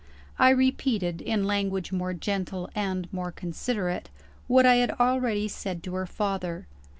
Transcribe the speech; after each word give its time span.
I 0.39 0.49
repeated 0.49 1.21
(in 1.21 1.43
language 1.43 1.91
more 1.91 2.15
gentle 2.15 2.71
and 2.73 3.07
more 3.13 3.31
considerate) 3.31 4.09
what 4.47 4.65
I 4.65 4.77
had 4.77 4.89
already 4.99 5.47
said 5.47 5.83
to 5.83 5.93
her 5.93 6.07
father. 6.07 6.65